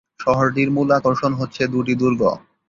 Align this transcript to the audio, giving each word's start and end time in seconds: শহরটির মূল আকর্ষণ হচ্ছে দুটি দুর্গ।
শহরটির 0.19 0.69
মূল 0.75 0.89
আকর্ষণ 0.97 1.31
হচ্ছে 1.39 1.61
দুটি 1.73 1.93
দুর্গ। 2.01 2.21